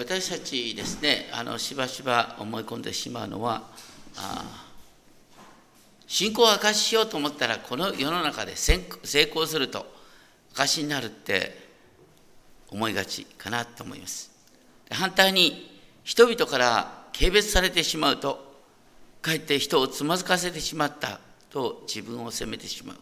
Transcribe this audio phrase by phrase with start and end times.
[0.00, 3.64] 私たちですねあのしばしば思い込んでしまうのは
[4.16, 4.64] あ
[6.06, 9.84] 信仰を証ししようと思ったらこの世の中で成功すると
[10.54, 11.54] 証になるって
[12.70, 14.30] 思いがちかなと思います。
[14.90, 18.54] 反対に人々から軽蔑されてしまうと
[19.20, 21.20] かえって人をつまずかせてしまった
[21.50, 22.96] と自分を責めてしまう。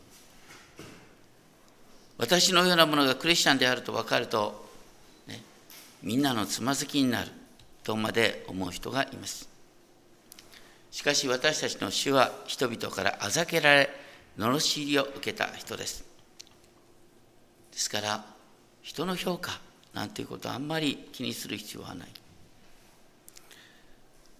[2.18, 4.67] 私のようなものがクリスチャンであると分かると
[6.02, 7.30] みんなのつまずきになる
[7.82, 9.48] とまで思う人がいます。
[10.90, 13.90] しかし私たちの主は人々からあざけられ
[14.38, 16.04] 罵りを受けた人です。
[17.72, 18.24] ですから
[18.82, 19.60] 人の評価
[19.94, 22.08] なんていうことはあんまり気にする必要はない。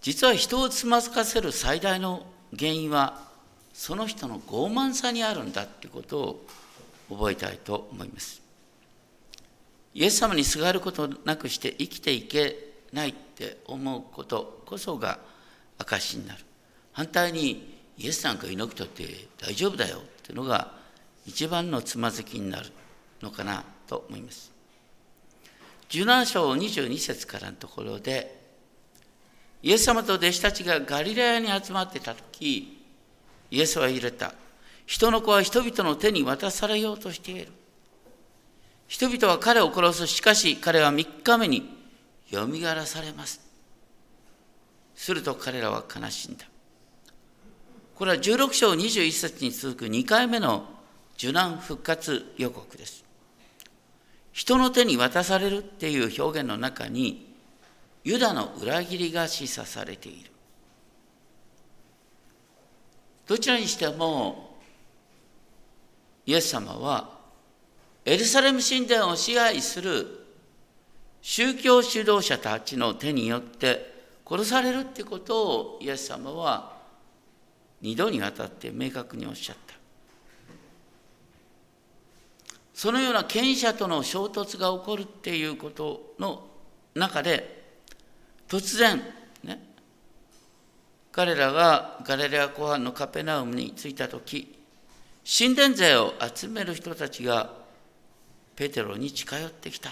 [0.01, 3.29] 実は人をつまずかせる最大の原因は
[3.73, 6.47] その人の傲慢さにあるんだっていうことを
[7.11, 8.48] 覚えたいと思います。
[9.99, 12.57] イエス様にすがることなくして生きていけ
[12.93, 15.19] ないって思うことこそが
[15.77, 16.45] 証しになる。
[16.93, 19.03] 反対にイエスなんかいなくたって
[19.41, 20.71] 大丈夫だよっていうのが
[21.27, 22.71] 一番のつまずきになる
[23.23, 24.53] のかなと思います。
[25.89, 28.41] 17章22節からのところで
[29.65, 32.85] イエス様と弟子たちがガリラヤに集まってた時
[33.51, 34.33] イエスは言われた。
[34.87, 37.58] 人の子は人々の手に渡されようとしている。
[38.89, 40.07] 人々は彼を殺す。
[40.07, 41.79] しかし彼は3日目に
[42.31, 43.41] よみがらされます。
[44.97, 46.47] すると彼らは悲しんだ。
[47.95, 50.65] これは16章21節に続く2回目の
[51.17, 53.05] 受難復活予告です。
[54.33, 57.35] 人の手に渡されるっていう表現の中に
[58.05, 60.31] ユダの裏切りが示唆されている。
[63.27, 64.57] どちらにしても
[66.25, 67.18] イエス様は
[68.09, 70.07] エルサレム神殿を支配する
[71.21, 76.79] 宗教指導者たちの手によって殺されるってことをイエス様は
[77.83, 79.75] 二度にわたって明確におっしゃった。
[82.73, 86.47] そのような権威者との衝突が起こるっていうことの
[86.95, 87.77] 中で
[88.49, 89.03] 突然
[89.45, 89.63] ね
[91.13, 94.59] 彼らがガレレア湖畔のカペナウムに着いた時
[95.27, 97.58] 神殿税を集める人たちが
[98.59, 99.91] ペテロに近寄ってきた。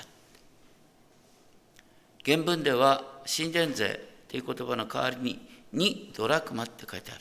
[2.24, 7.20] 原文では神殿税という言葉の代わりに2ドラクマって書いてある。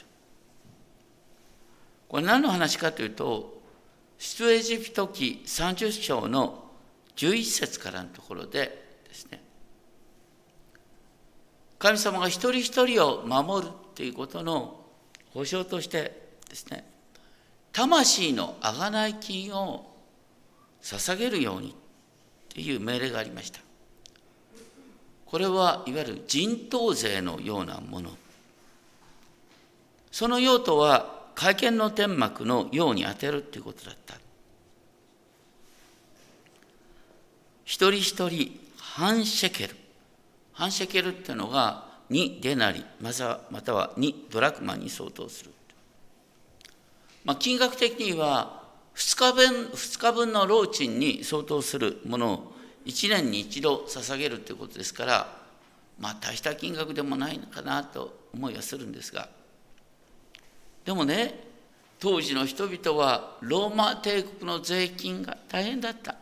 [2.07, 3.61] これ何の話かというと
[4.17, 6.63] 出エジプト記30章の
[7.16, 9.39] 11節からのところでですね。
[11.78, 14.84] 神様が一人一人を守るということの
[15.31, 16.84] 保証としてですね
[17.72, 19.94] 魂の贖い金を
[20.85, 21.73] 捧げるようにっ
[22.50, 23.59] ていう命令がありました。
[25.25, 28.12] これはいわゆる人頭税のようなもの。
[30.12, 34.13] その用途は会見の天幕のように当てるっていうことだった。
[37.66, 39.75] 一人一人半シェケル。
[40.53, 42.85] 半シェケルっていうのが2デナリ。
[43.02, 45.52] または2ドラクマに相当する、
[47.23, 48.64] まあ、金額的には
[48.95, 55.38] 2日分 ,2 日分の労賃に相当するものを1年に一度捧げるということですから
[56.00, 59.29] まあ大した金額でもないのかなと思いはするんですが。
[60.84, 61.44] でもね
[62.00, 66.16] 当時の人々はローマ帝国の税金が大変だった。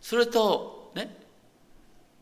[0.00, 1.16] それとね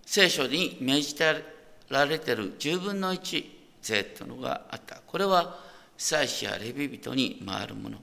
[0.06, 1.44] 聖書に命じて
[1.88, 3.44] られてる10分の1
[3.82, 5.00] 税というのがあった。
[5.06, 5.58] これは
[5.96, 7.98] 祭司やレビ人に回るもの。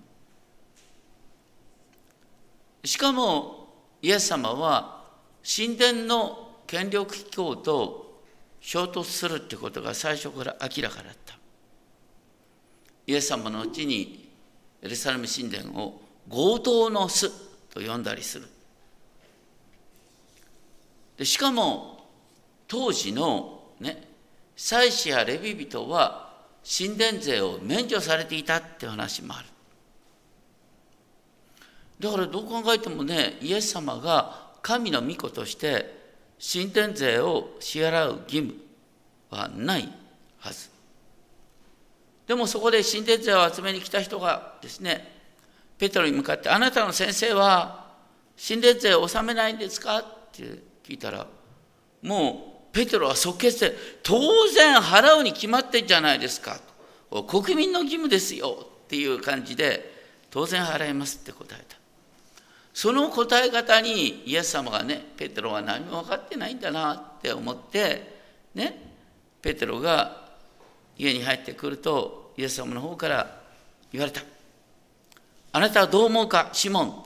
[2.83, 3.69] しかも
[4.01, 5.03] イエス様は
[5.43, 8.21] 神殿の権力機構と
[8.59, 11.37] 衝突するってことが最初から明らかだった。
[13.07, 14.29] イエス様のうちに
[14.81, 17.29] エルサレム神殿を強盗の巣
[17.69, 18.47] と呼んだりする。
[21.17, 22.05] でしかも
[22.67, 24.03] 当時のね
[24.55, 26.27] 祭司やレビ人は
[26.67, 29.45] 神殿税を免除されていたって話もある。
[31.99, 35.97] だからどう考えてもねイエス様が神の御子として
[36.39, 38.55] 神殿税を支払う義務
[39.29, 39.89] はない
[40.39, 40.69] はず。
[42.27, 45.15] でもそこで神殿税を集めに来た人がですね
[45.77, 47.87] ペトロに向かって「あなたの先生は
[48.37, 50.03] 神殿税を納めないんですか?」っ
[50.33, 50.43] て
[50.83, 51.25] 聞いたら
[52.01, 56.59] もうペトロは即決で「当然払うに決まってんじゃないですか」
[57.27, 59.95] 国民の義務ですよっていう感じで
[60.29, 61.76] 当然払いますって答えた。
[62.77, 68.19] その答え方にイエス様がねペテロは何も分かってないんだなって思って
[68.53, 68.93] ね
[69.41, 70.27] ペテロが
[70.95, 73.41] 家に入ってくるとイエス様の方から
[73.91, 74.21] 言われた。
[75.53, 77.03] あなたはどう思うかシモン。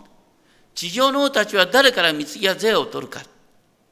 [0.76, 3.22] 地上の王たちは誰から貢ぎや税を取るか。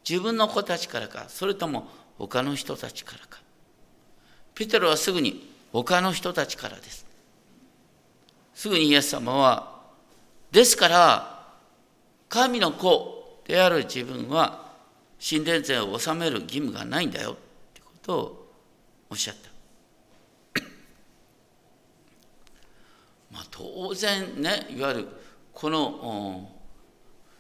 [0.03, 1.27] 自分の子たちからか。
[1.29, 1.87] それとも
[2.17, 3.39] 他の人たちからか。
[4.53, 7.05] ペテロはすぐに他の人たちからです。
[8.53, 9.79] すぐにイエス様は
[10.51, 11.38] ですから
[12.29, 14.69] 神の子である自分は
[15.19, 17.35] 神殿税を納める義務がないんだよっ
[17.73, 18.51] てことを
[19.09, 19.49] おっしゃった。
[23.31, 25.07] まあ当然ねいわゆる
[25.53, 26.49] この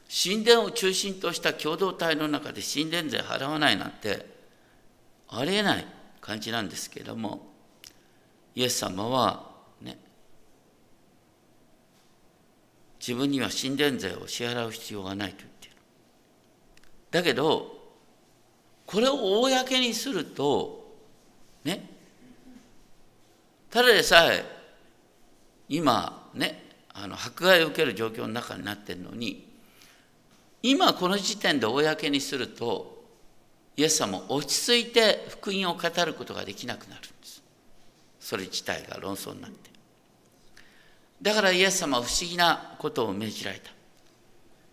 [0.09, 4.25] 神殿を中心とした共同体の中で神殿税払わないなんて
[5.29, 5.85] ありえない
[6.19, 7.47] 感じなんですけれども
[8.55, 9.45] イエス様は
[9.81, 9.97] ね
[13.09, 15.75] 自分には神殿税を支払う必要がないと言っている。
[17.09, 17.75] だけど
[18.85, 20.95] これを公にすると
[21.63, 21.89] ね
[23.71, 24.45] ただでさえ
[25.69, 29.47] 今ねあの迫害を受ける状況の中になっているのに
[30.61, 33.05] 今この時点で公にすると
[33.75, 37.41] イエス様落ち着いて福音を語ることができなくなるんです。
[38.19, 39.78] それ自体が論争になって。
[41.21, 43.71] だからイエス様は不思議なことを命じられた。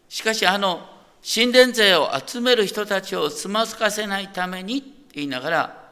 [0.09, 0.89] しかしあの
[1.23, 5.87] 神殿税を集める人たちをつまずかせないためにって言いながら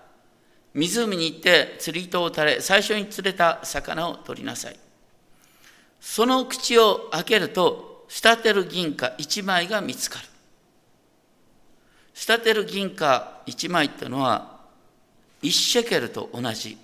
[0.74, 4.76] 湖に行って釣り糸を垂れ最初に釣れた魚を取りなさい。
[6.00, 10.26] その口を開けると仕立てる銀貨1枚が見つかる。
[12.12, 14.60] 仕立てる銀貨1枚っていうのは
[15.42, 16.78] 1シェケルと同じ。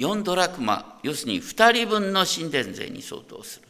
[0.00, 3.68] 4ドラクマ要するに2人分の神殿税に相当する。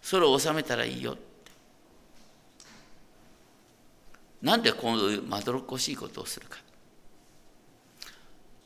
[0.00, 1.20] それを納めたらいいよって。
[4.40, 6.58] なんでこういうまどろっこしいことをするか。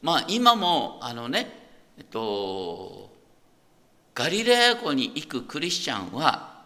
[0.03, 1.49] まあ今もあのね
[1.97, 3.11] えっと
[4.15, 6.63] ガリレア湖に行くクリスチャンは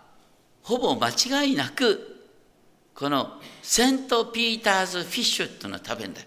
[0.64, 2.26] ほぼ間違いなく
[2.96, 4.26] この St.
[4.26, 6.26] Peter's Fish っていうのは食べんだよ。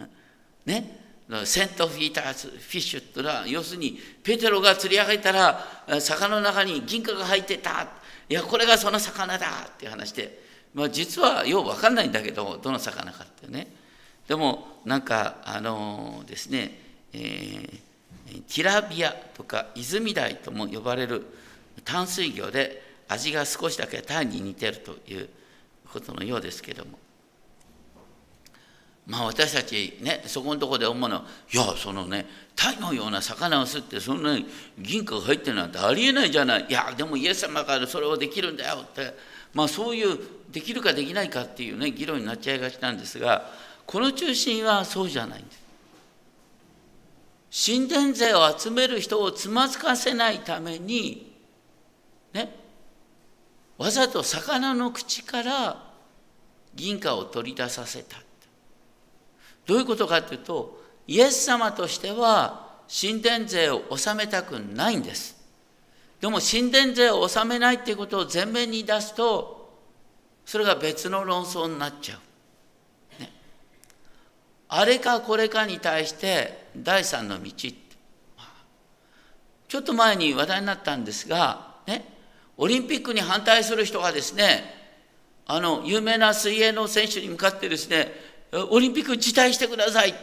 [0.64, 0.97] ね。
[1.44, 1.88] St.
[1.88, 5.62] Peter's Fish っていうのは要するにペテロが釣り上げたら
[6.00, 7.86] 魚の中に銀貨が入ってた。
[8.30, 10.42] いやこれがその魚だっていう話で、
[10.74, 13.68] まあ、実はよう分かんないんだけどどの魚かってね。
[14.26, 16.78] でもなんかあのですね、
[17.12, 17.18] え、
[18.26, 21.26] ティラピアとか泉鯛とも呼ばれる
[21.84, 25.28] 淡水魚で味が少しだけタイに似てるという
[25.90, 26.98] ことのようですけども。
[29.08, 34.46] まあ私たちねそこのとこで思うのはいやそのねタイのような魚を吸ってそんなに
[34.78, 36.66] 銀貨が入ってるなんてありえないじゃない。
[36.68, 39.38] いやでもイエス様からそれをできるんだよって。
[39.54, 40.18] まあそういう
[40.50, 43.50] できるかできないかっていうね議論になっちゃいがちなんですが
[43.86, 45.52] この中心はそうじゃないんで
[47.50, 47.72] す。
[47.72, 51.34] 神殿税を集める人をつまずかせないために
[52.34, 52.54] ね
[53.78, 55.82] わざと魚の口から
[56.74, 58.18] 銀貨を取り出させた。
[59.68, 65.36] どういうことかというとイエス様としては神殿税を納めたくないんです。
[66.20, 69.78] でも神殿税を納めないっていうことを前面に出すと
[70.44, 72.18] それが別の論争になっちゃ
[73.18, 73.30] う、ね、
[74.68, 77.52] あれかこれかに対して第三の道
[79.68, 82.18] ちょっと前に話題になったんですがね。
[82.60, 84.64] オリンピックに反対する人がですね、
[85.46, 88.12] あの、有名な水泳の選手に向かってですね、
[88.52, 90.14] オリンピック辞退してください。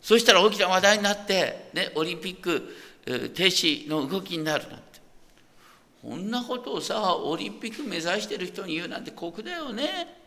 [0.00, 4.84] そしたら大きな話題になって、ね、オリンピック停止の動きになるなんて。
[6.02, 10.18] こんなことをさ、オリンピック目指してる人に言うなんて酷だよね。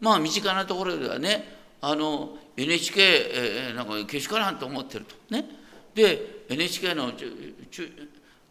[0.00, 1.44] まあ、身近なところではね、
[1.82, 5.14] あの、NHK、えー、なんかけしからんと思ってると。
[5.30, 5.44] ね。
[5.94, 7.12] で、NHK の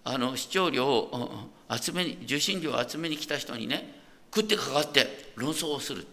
[0.05, 4.01] あの視聴料を集めに受信料を集めに来た人にね
[4.33, 6.05] 食ってかかって論争をする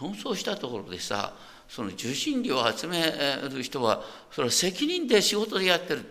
[0.00, 1.32] 論争したところでさ
[1.68, 3.02] その受信料を集め
[3.50, 6.04] る人はそれは責任で仕事でやってる、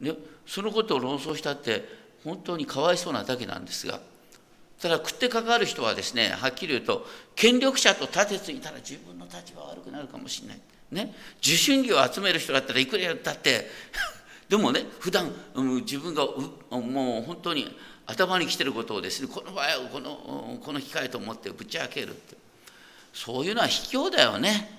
[0.00, 0.12] ね、
[0.46, 1.84] そのことを論争したって
[2.24, 4.00] 本当にかわいそうなだけなんですが。
[4.80, 7.04] ただ食ってかかる人はですねはっきり言うと
[7.34, 10.60] 権力者と立てついたら自分の立場悪くなるかもしれない。
[10.92, 13.68] ね、受信料を集める人だったらいくらやったって。
[14.48, 16.24] でもね普段、うん、自分が
[16.70, 17.76] もう本当に
[18.06, 22.47] 頭にきてることをですねこの場合はこのこの機会と思ってぶち開けるって。
[23.12, 24.78] そういうのは卑怯だよね。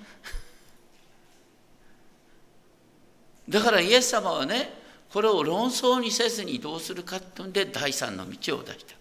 [3.48, 4.72] だからイエス様はね
[5.12, 8.96] これを論争にせずにどうするかっていうんで第三の道を出した。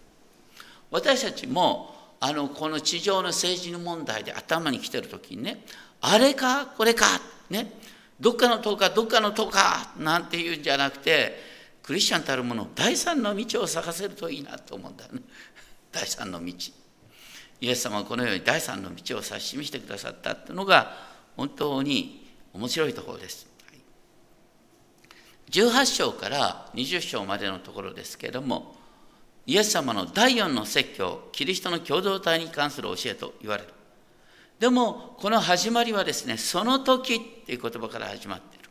[0.91, 5.63] 私たちもあのこの地上の政治の問題で頭に来てる時にね
[6.01, 7.05] あれかこれか
[7.49, 7.71] ね
[8.19, 11.37] どっかの党かどっかの党かなんていうんじゃなくて
[11.83, 15.21] クリスチャンたるもの第三の道を探せるといいなと思うんだよね。
[15.91, 16.53] 第三の道。
[17.61, 20.93] イエス様はこのように第三の道を指し示してくださったっていうのが
[21.35, 23.47] 本当に面白いところです。
[25.51, 28.75] 18章から20章までのところですけれども
[29.47, 33.69] イエス様の第4の説教キリストの共同体に関する教えと言われる。
[34.59, 38.69] でもこの始まりはですねその時っていう言葉から始まっている。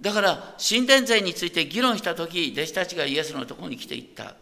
[0.00, 4.34] だから神殿税について議論した時弟子たちがイエスのところに来ていった。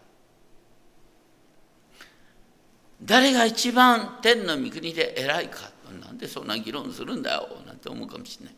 [3.04, 5.70] 誰が一番天の御国で偉いか
[6.00, 8.54] なんでそんな議論するんだよなんて思うかもしれない。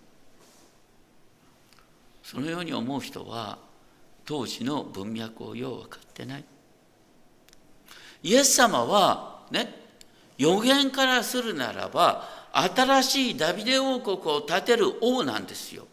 [2.22, 3.58] そのように思う人は
[4.24, 6.44] 当時の文脈をよう分かってない。
[8.22, 9.74] イエス様はね
[10.38, 15.86] 予言からするならば新しいダビデ王国を建てる王なんですよ。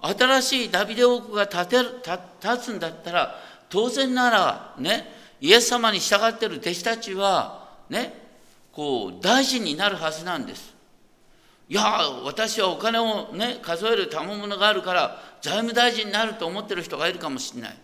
[0.00, 1.88] 新しいダビデ王国が建てる
[2.42, 3.34] 立つんだったら
[3.68, 8.12] 当然ならねイエス様に従っている弟子たちはね
[8.72, 10.74] こう大臣になるはずなんです。
[11.68, 11.82] いや
[12.24, 17.78] 私はお金をね数える賜物があるから財務大臣になると思ってる人がいるかもしれない。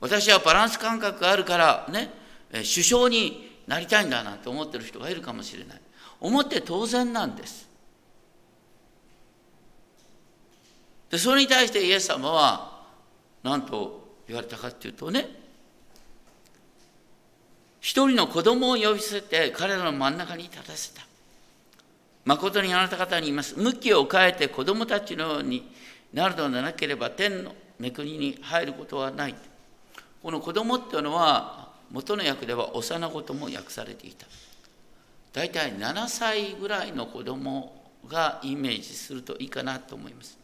[0.00, 2.10] 私はバランス感覚があるからね
[2.52, 5.80] 首相になりたいんだなと思ってる人がいるかもしれない。
[6.20, 7.68] 思って当然なんです。
[11.10, 12.82] でそれに対してイエス様は
[13.42, 15.39] 何と言われたかっていうとね
[17.80, 21.02] 一人の子供を呼び捨てて彼らの真ん中に立たせた。
[22.24, 23.58] 誠にあなた方に言います。
[23.58, 25.70] 向きを変えて子供たちのように
[26.12, 29.34] なるのでなければ天の御国に入ることはない。
[30.22, 34.26] この子供っていうのは元の訳では幼子とも訳されていた。
[35.32, 40.38] 大体7歳ぐらいの子供がイメージするといいかなと思います。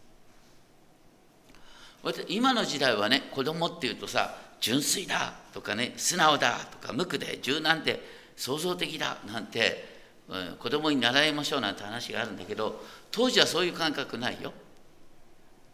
[2.28, 4.36] 今の時代はね子供っていうとさ
[4.66, 8.02] 純粋だとかね素直だとか無垢で柔軟で
[8.34, 9.84] 創造的だなんて、
[10.28, 12.82] うん、子供に習いましょうなんて話があるんだけど
[13.12, 14.52] 当時はそういう感覚ないよ。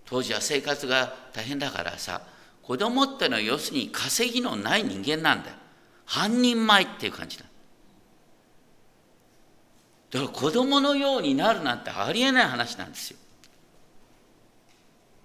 [0.04, 2.20] 当時は生活が大変だからさ
[2.62, 5.56] 子供ってのは要するに稼ぎのない人間なんだよ。
[6.04, 7.46] 半人前っていう感じだ。
[10.10, 13.16] だから子供のようになるなんてありえない話なんですよ。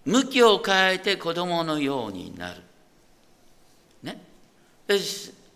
[0.06, 2.62] 向きを変えて子供のようになる。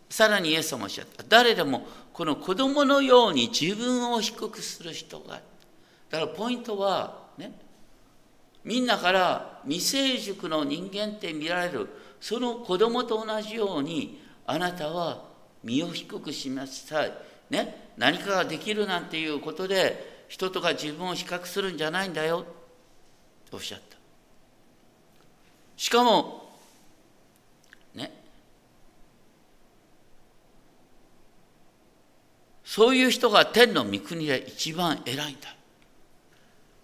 [0.10, 1.24] さらにイエスもおっしゃった。
[1.28, 5.42] 誰でもこの子供のように自分を低くする人が。
[6.10, 7.54] だからポイントは、ね、
[8.64, 11.88] みんなから未成熟の人間って見られる、
[12.20, 15.24] その子供と同じように、あなたは
[15.64, 17.14] 身を低くしなさい。
[17.50, 22.46] ね、何かができるなんていうことで、人とか自分を比較するんじゃないんだよ、
[23.50, 23.98] とおっしゃった。
[25.76, 26.48] しかも
[27.96, 28.12] ね
[32.72, 35.38] そういう人が天の御国で一番偉いん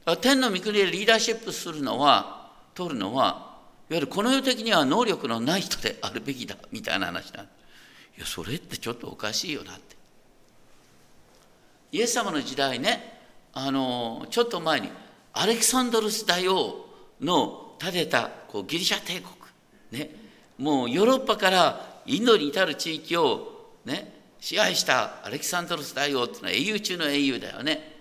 [0.06, 0.17] だ。
[0.17, 3.56] 天の御国でリーダーシップするのは取るのは
[3.89, 7.51] いわゆるこの世的には能力のない人であるべきだみたいな話なんだ。
[8.17, 9.96] いやそれってちょっとおかしいよなって。
[11.94, 13.22] イエス様の時代ね
[13.53, 14.89] あのちょっと前に
[15.32, 16.86] アレキサンドロス大王
[17.22, 20.13] の建てたこうギリシャ帝国、ね、
[20.58, 27.98] もうヨーロッパからインドに至る地域を、ね、支配したアレキサンドロス大王っていうのは英雄中の英雄だよね。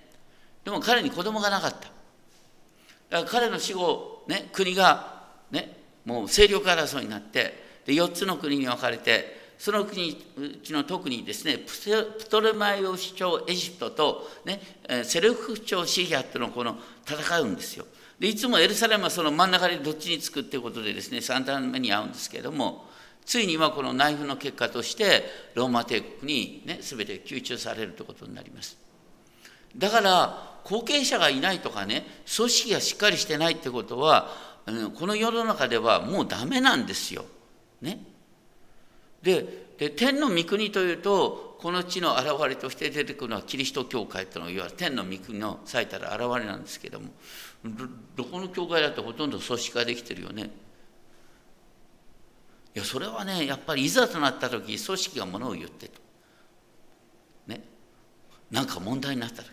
[0.64, 1.78] でも彼に子供がなかった。
[1.78, 1.88] だか
[3.10, 14.60] ら彼の死後、ね、国が、ね、もう勢力争いになってで4つの国に分かれてその国うちの特にですねプトレマイオ主張エジプトと、ね、
[15.04, 16.76] セルフ主張シリアっていうのこの
[17.06, 17.86] 戦うんですよ。
[18.18, 22.86] でいつもエルサレムはその真ん中でどっちにつくっていうことでですね3段目に合うんですけれども
[23.26, 28.78] ついにはこの内紛の結果としてローマ帝国にね全て吸収されるということになります
[29.76, 32.04] だから後継者がいないとかね
[32.34, 34.30] 組織がしっかりしてないってことは
[34.98, 37.24] この世の中ではもうダメなんですよ。
[37.80, 38.00] ね、
[39.22, 47.08] でで天の御国というとこの地の現れとして出てくるのはキリスト教会というのいわゆる天の御国の最たる現れなんですけども
[48.16, 50.50] どこの教会だってほとんど組織化できてるよね。
[52.76, 55.98] いやそれはねやっぱりいざとなった時組織がものを言ってと。
[57.46, 57.64] ね。
[58.50, 59.48] なんか問題になった時。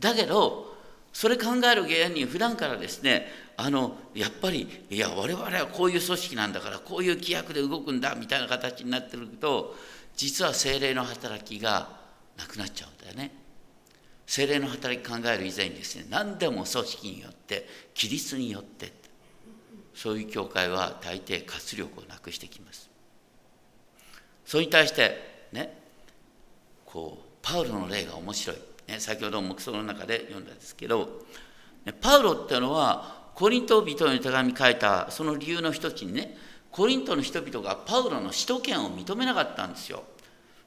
[0.00, 0.74] だけど
[1.12, 9.76] それ考える原因に普段からですねあのやっぱりいや我々はこういう組織なんだからこういう規約で動くんだみたいな形になってると
[10.16, 11.90] 実は精霊の働きが
[12.36, 13.32] なくなっちゃうんだよね。
[14.26, 19.05] 精霊の働き考える以前にですね何でも組織によって規律によってって
[19.96, 22.90] そういう教会は大抵活力をなくしてきます。
[24.44, 25.74] それに対してね
[26.84, 31.24] こうパウロの例が面白い、ね、先ほど目想の中で読んだんですけど
[32.00, 36.36] パウロっていうのはコリント人に手紙書いたその理由の一つにね
[36.70, 40.04] コリントの人々がパウロの使徒権を認めなかったんですよ。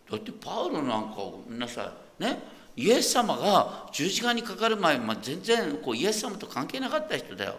[0.10, 2.40] だってパウロなんかごめんなさいね
[2.76, 7.56] イエス様が十字架にかかる前、まあ、全然こうイエス様と関係なかった人だよ。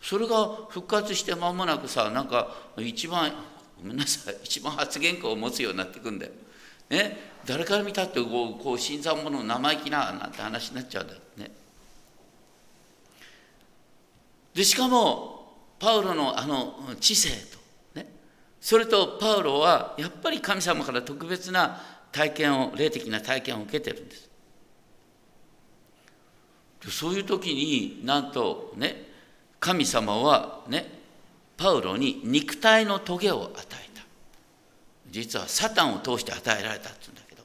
[0.00, 3.32] それが復活して間もなくさなんか一番
[3.78, 6.32] ごめんなさい 一番発言権を持つようになっていくんだよ。
[6.88, 11.50] ね、誰から見たってこうこう新参者の生意気ななんて話になっちゃうんだよね。
[14.54, 17.58] でしかもパウロのあの知性と
[17.94, 18.06] ね
[18.60, 24.30] それとパウロはやっぱり神様から特別な体験を霊的な体験を受けてるんです。
[26.88, 29.05] そういう時になんとね
[29.60, 30.86] 神様はね
[31.56, 34.02] パウロに肉体の棘を与えた。
[35.08, 37.42] 実はサタンを通して与えられたって言うんだけど。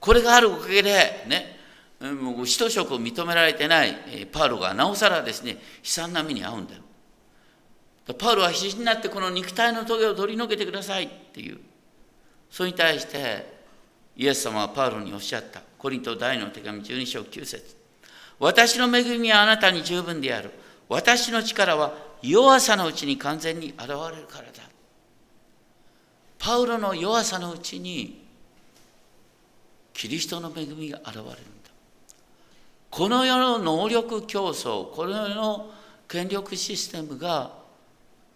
[0.00, 1.60] これがあるおかげでね
[2.20, 3.94] もう使徒職を認められてない
[4.32, 6.82] パウロがなおさらですね悲惨な目に遭うんだよ。
[8.18, 11.60] パウロは必死になってこの肉体の棘を取り除けてくださいっていう。
[12.50, 13.62] それに対して
[14.16, 15.62] イエス様はパウロにおっしゃった。
[15.78, 17.76] コリント第の手紙12章9節。
[18.38, 20.50] 私の恵みはあなたに十分である。
[20.92, 23.96] 私の力は弱さのうちに完全に現れる
[24.28, 24.62] からだ。
[26.38, 28.26] パウロの弱さのうちに
[29.94, 31.34] キリストの恵みが現れるんだ。
[32.90, 35.70] この世の能力競争この世の
[36.08, 37.52] 権力システムが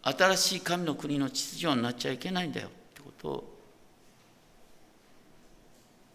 [0.02, 2.68] 新しい神の国の秩序になっちゃいけないんだよ。
[2.68, 3.58] ってことを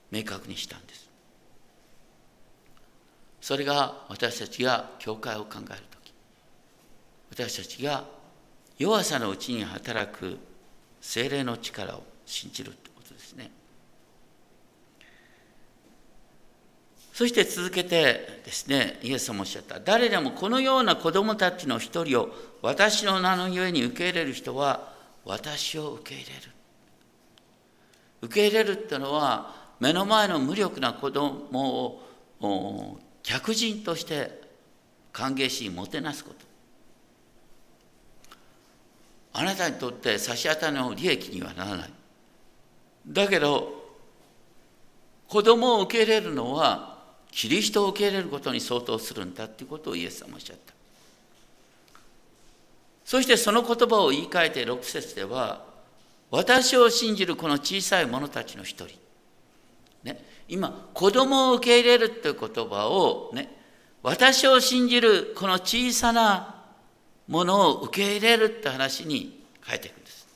[0.10, 1.07] 明確にしたんです。
[3.41, 6.00] それが私たちが教会を考える時
[7.31, 8.03] 私たちが
[8.77, 10.37] 弱さのうちに働く
[11.00, 13.51] 精霊の力を信じるということですね
[17.13, 19.79] そして続けてですね、イエス様おっしゃった。
[19.79, 22.29] 誰でもこのような子供たちの一人を
[22.61, 24.94] 私の名のゆえに受け入れる人は
[25.25, 26.41] 私を受け入れる。
[28.22, 32.01] 受け入れるってのは目の前の無力な子供
[32.39, 34.41] を客人として
[35.11, 36.50] 歓迎しもてなすこと。
[39.33, 41.89] あなたにとって差し当たりの利益にはならない。
[43.07, 43.81] だけど
[45.27, 46.91] 子供を受け入れるのは
[47.31, 50.74] キリストを受け入れることに相当するんだということをイエス様おっしゃった。
[53.05, 55.65] そしてその言葉を言い換えて6節では、
[56.29, 58.98] 私を信じるこの小さい者たちの一人。
[60.03, 63.53] ね、今、子供を受け入れるという言葉を、ね、
[64.01, 66.60] 私を信じるこの小さな
[67.27, 70.27] ものを受け入れるって話に変えていくんです。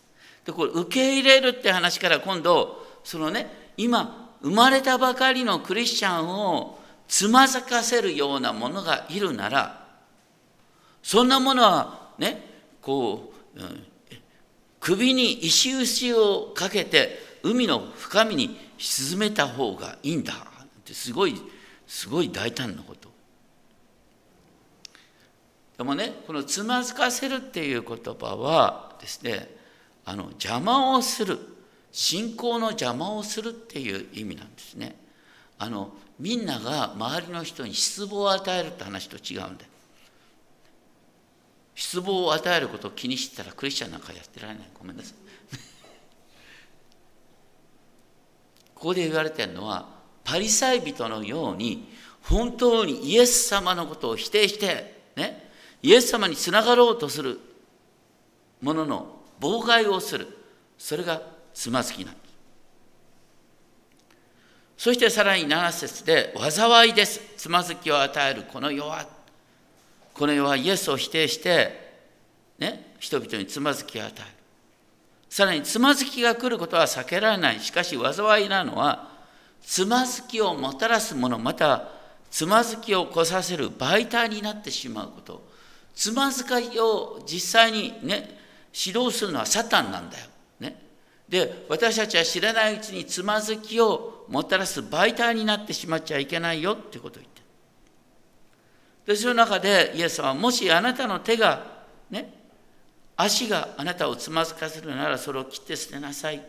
[0.45, 9.85] で、これ、受け入れるって話から今度、そのね、今、生まれたばかりのクリスチャンをつまずかせるようなものがいるなら
[11.01, 12.43] そんなものはね
[12.81, 13.83] こう、うん、
[14.79, 21.35] 首に石臼をかけて海の深みに沈めた方がいいんだってすごい
[21.87, 23.14] すごい大胆なこと。
[25.77, 29.49] でもねこのつまずかせるっていう言葉はですね
[30.05, 31.39] あの邪魔をする
[31.91, 34.95] 信仰の邪魔をするっていう意味なんですね。
[35.57, 39.69] あのみんなが周りの人に失望を与えるって話と違うんだよ。
[41.75, 44.63] 失望を与えることを気にしてたらクリスチャンなんかやってられない。
[44.79, 45.15] ごめんなさい。
[48.73, 49.89] ここで言われてるのは、
[50.23, 55.44] パリサイ人のように、本当にイエス様のことを否定して、ね、
[55.85, 57.39] イエス様につながろうとする
[58.59, 60.27] ものの妨害をする。
[60.79, 61.21] それが
[61.53, 62.25] つまずきなんです。
[64.77, 67.21] そしてさらに7節で災いです。
[67.37, 69.05] つまずきを与えるこの世は。
[70.15, 71.99] この世はイエスを否定して、
[72.57, 74.25] ね、人々につまずきを与える。
[75.29, 77.59] さらにつまずきが来ることは避けられない。
[77.59, 79.11] しかし災いなのは、
[79.61, 81.89] つまずきをもたらすもの、また
[82.31, 85.54] つまずきを来させる媒体になってしまうこと。
[85.95, 88.37] つまずきを実際にね、
[88.73, 90.25] 指導するのはサタンなんだよ。
[90.59, 90.79] ね。
[91.29, 97.41] で、私たちは知らないうちにつまずきをもたらす媒体になってしまっちゃいけないよってことを言って
[99.05, 101.63] でその中でイエス様はもしあなたの手が
[102.09, 102.33] ね
[103.15, 106.41] 足があなたをつまずかせるならそれを切って捨てなさい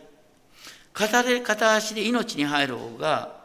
[0.91, 3.37] 片手片足で命に入る方が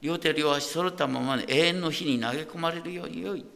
[0.00, 3.46] 両手両足揃ったままで永遠の火に投げ込まれるように良い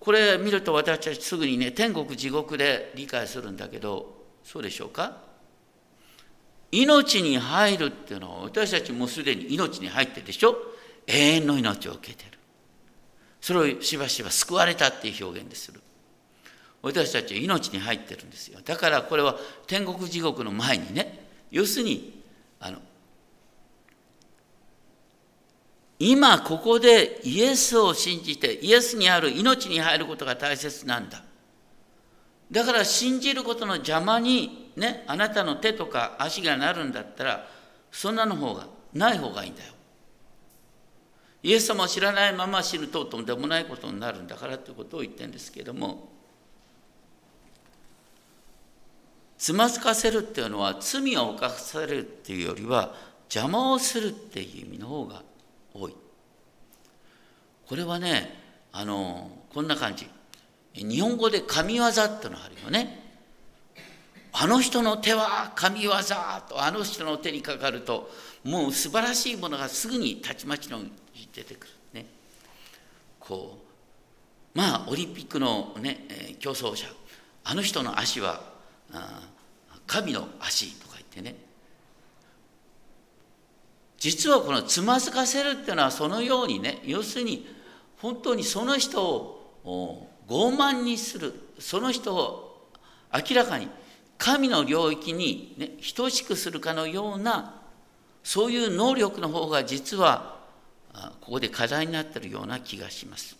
[0.00, 5.16] これ見ると私たちすぐにね天国地獄で理解するんだけどそうでしょうか？
[6.70, 10.56] 命に入るっていうのは私たちもうすでに命に入ってるでしょ？
[11.06, 12.38] 永遠の命を受けてる。
[13.40, 15.80] それをしばしば救われたっていう表現でする。
[16.82, 18.60] 私たちは命に入ってるんですよ。
[18.64, 22.22] だからこれは天国地獄の前にね要するに
[22.60, 22.78] あの
[25.98, 31.22] 今ここでイエスを信じてイエスにある命に入ることが大切なんだ。
[32.50, 37.48] だから信じることの邪魔にねあなたの手とか足がなるんだったら
[37.90, 39.72] そんなの方がない方がいいんだよ。
[41.42, 46.08] イエス様を知らないまま死ぬととんでもないことになるんだからということを言ってるんですけども
[49.36, 52.92] つまずかせるっていうのは罪を犯されるっていうよりは
[53.32, 55.22] 邪魔をするっていう意味の方が
[55.78, 55.96] 多い。
[57.66, 60.08] これはねあのこんな感じ。
[60.74, 63.06] 日本語で神業ってのがあるよね。
[64.32, 65.90] あの人の手は神業
[66.48, 68.10] とあの人の手にかかると
[68.44, 70.80] もう素晴らしいものがすぐにたちまちの
[71.34, 72.06] 出てくるね。
[73.18, 73.58] こ
[74.54, 76.86] うまあオリンピックのね競争者。
[77.44, 78.42] あの人の足は
[79.86, 81.47] 神の足とか言ってね。
[83.98, 87.46] 実はこのつまずかせるっていうのはそのようにね要するに
[87.98, 92.68] 本当にその人を傲慢にするその人を
[93.12, 93.68] 明らかに
[94.16, 97.60] 神の領域に、ね、等しくするかのような
[98.22, 100.38] そういう能力の方が実は
[101.20, 103.36] ここで課題になっているような気がします。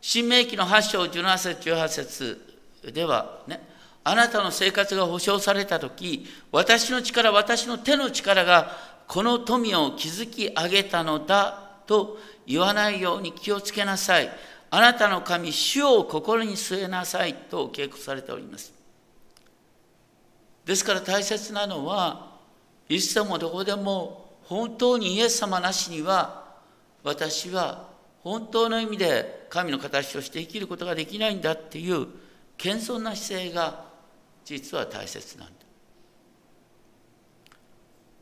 [0.00, 3.60] 新明記の8章17節18節ではね
[4.02, 8.74] あなたの生活が保障された時私の力私の手の力が
[9.10, 14.30] この富を築き上げたのだと言わないように気をつけなさい。
[14.70, 18.72] あなたの神主を心に据えなさいと警告されております。
[20.64, 22.36] ですから大切なのは
[22.88, 26.44] いつでもどこでも本当にイエス様なしには
[27.02, 27.88] 私は
[28.20, 32.06] 本当の意味で神の形として生きることができないんだっていう
[32.56, 33.86] 謙遜な姿勢が
[34.44, 35.59] 実は大切なんだ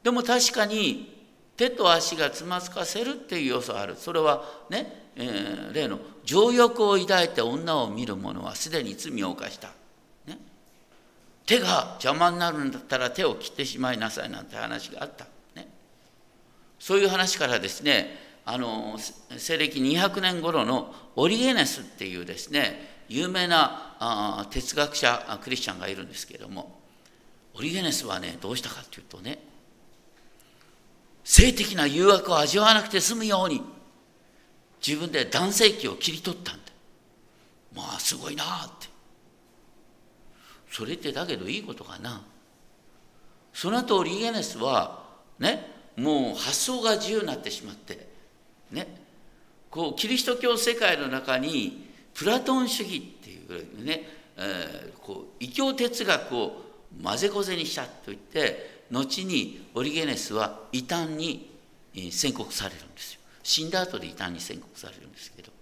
[0.08, 1.22] でも確かに
[1.54, 3.94] 手と足がつまずかせるっていう要素ある。
[3.94, 9.68] それはね、えー、例の情欲を抱いて女を見る者はすでに罪を犯した、
[10.26, 10.38] ね、
[11.44, 15.68] 手が邪魔になるんだったら手を切ってしまいなさいなんて話があった、ね、
[16.78, 18.16] そういう話からですね
[18.46, 18.96] あの
[19.36, 26.80] 西暦200年頃のオリゲネスっていうですね有名なあ哲学者クリスチャンがいるんですけれども
[27.54, 29.46] オリゲネスはねどうしたかっていうとね
[31.28, 33.62] 性的な誘惑を味わわなくて済むように
[34.84, 36.62] 自分で男性器を切り取ったんだ。
[37.76, 38.46] まあすごいなっ
[38.80, 38.88] て。
[40.70, 42.22] それってだけどいいことかな。
[43.52, 45.04] その後リゲネスは
[45.38, 48.08] ねもう発想が自由になってしまって
[48.70, 48.86] ね
[49.68, 56.62] こうキリスト教世界の中にプラトン主義っていうね、えー、こう異教哲学を
[57.02, 61.50] 混ぜこぜにしたと言って後にオリゲネスは異端に
[62.10, 63.20] 宣告されるんですよ。
[63.42, 65.52] 死んだ後で異端に宣告されるんですけど。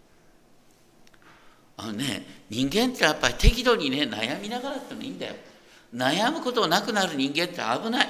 [1.79, 5.35] あのね人間ってやっぱり適度にね悩みながらってのいいんだよ。
[5.95, 8.09] 悩むことなくなる人間って危ない。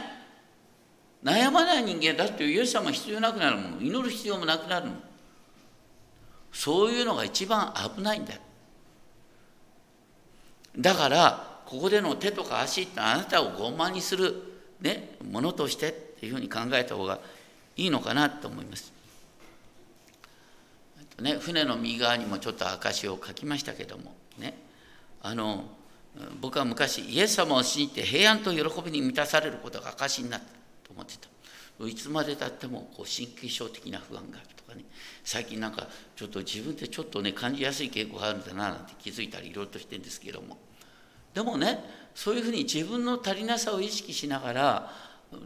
[1.24, 3.80] 悩まない人間だってイエス様必要なくなるもの。
[3.80, 4.98] 祈る必要もなくなるもの。
[6.52, 8.40] そういうのが一番危ないんだよ。
[10.78, 14.45] だからここでの手とか足ってあなたを傲慢にする、
[14.80, 17.20] ね、ものとしてっていうふうに考えた方が
[17.76, 18.92] いいのかなと思います。
[21.20, 24.54] ね、船の右側にもちょっと証を書きましたけどもね
[25.22, 25.64] あの
[26.42, 31.28] 僕は昔イエス様を信じて平安と喜びに満たされることが証になったと思ってた。
[31.86, 34.84] いつまでたってもこう神経症的な不安があるとかね。
[35.24, 40.56] 最近なんかちょっと自分でちょっとね感じやすい傾向があるんだななんて気づいたりいろいろとしてるんですけども。
[41.36, 44.90] でもねそういうふうに自分の足りなさを意識しながら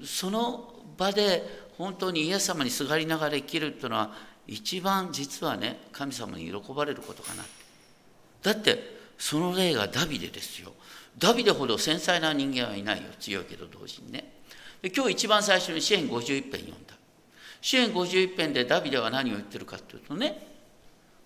[0.04, 1.42] その場で
[1.76, 4.12] 本当にイエス様にすがりながら生きるっていうのは
[4.46, 7.42] 一番実はね神様に喜ばれることかな。
[8.42, 10.72] だってその例がダビデですよ。
[11.18, 13.08] ダビデほど繊細な人間はいないよ。
[13.18, 14.32] 強いけど同時にね。
[14.82, 16.94] で今日一番最初に支援51編読んだ。
[17.60, 20.46] 支援51編でダビデは何を言ってるかというとね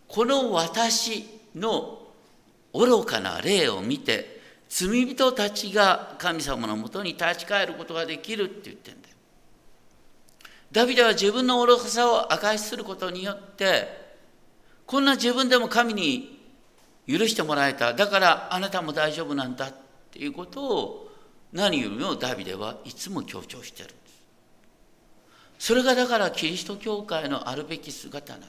[0.09, 1.99] この私の
[2.73, 4.34] 愚かな霊を見て
[4.69, 9.15] 罪人たちが神様のもとに立ち返ることができるって言ってんだよ。
[10.73, 13.87] ダビデは自分の愚かさを明かしすることによって
[14.87, 16.43] こんな自分でも神に
[17.07, 19.75] 許してもらえただからあなたも大丈夫なんだっ
[20.11, 21.11] ていうことを
[21.53, 23.95] 何よりもダビデはいつも強調してるんで
[25.59, 25.67] す。
[25.67, 28.49] それがだからキリスト教会のあるべき姿なんだ。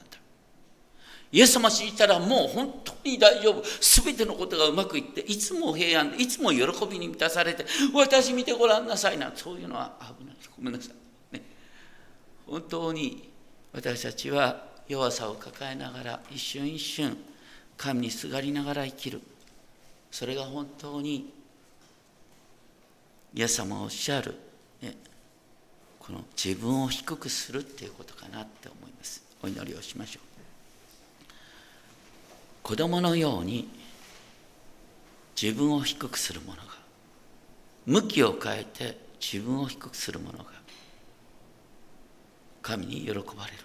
[1.32, 3.64] イエス様信じたらもう本当に大丈夫。
[3.64, 9.32] すべてのことがうまくいって、いつも平安で、いつも喜びに満たされて、私見てごらんなさいな。
[9.34, 10.36] そういうのは危ない。
[10.56, 10.90] ごめんなさ
[11.32, 11.34] い。
[11.34, 11.42] ね、
[12.46, 13.28] 本当に
[13.72, 17.16] 私たちは弱さを抱えながら、一瞬一瞬、
[17.76, 19.20] 神にすがりながら生きる。
[20.10, 21.32] それが本当に、
[23.34, 24.34] イエス様おっしゃる、
[24.80, 24.96] ね、
[25.98, 29.22] この自分を低くするっていうことかなって思います。
[29.42, 30.25] お祈りをしましょう。
[32.66, 33.68] 子供のように
[35.40, 36.62] 自分を低くする者が
[37.86, 40.46] 向きを変えて自分を低くする者が
[42.62, 43.58] 神に喜ばれる。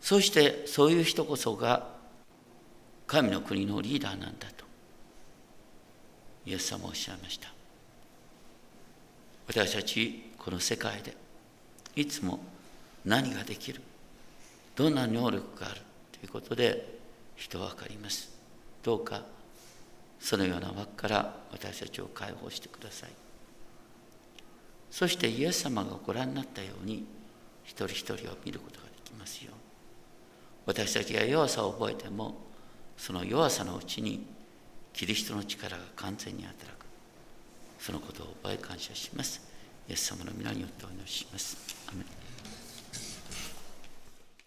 [0.00, 1.86] そしてそういう人こそが
[3.06, 4.64] 神の国のリーダーなんだと
[6.46, 7.52] イエス様おっしゃいました。
[9.46, 11.14] 私たちこの世界で
[11.96, 12.40] いつも
[13.04, 13.82] 何ができる
[14.74, 16.95] どんな能力があるということで
[17.36, 18.30] 人分かります。
[18.82, 19.22] どうか
[20.18, 23.10] そのような枠から私たちを解放してください。
[24.90, 27.04] そしてイエス様がご覧になったように
[27.64, 29.52] 一人一人を見ることができますよ。
[30.64, 32.34] 私たちが弱さを覚えても
[32.96, 34.26] その弱さのうちに
[34.92, 36.86] キリストの力が完全に働く。
[37.78, 39.42] そのことを覚え感謝します。
[39.88, 41.76] イエス様の皆によってお祈りします。